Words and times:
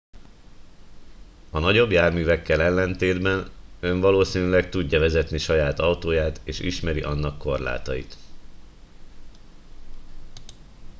a 1.51 1.59
nagyobb 1.59 1.91
járművekkel 1.91 2.61
ellentétben 2.61 3.49
ön 3.79 3.99
valószínűleg 3.99 4.69
tudja 4.69 4.99
vezetni 4.99 5.37
saját 5.37 5.79
autóját 5.79 6.41
és 6.43 6.59
ismeri 6.59 7.01
annak 7.01 7.37
korlátait 7.37 8.17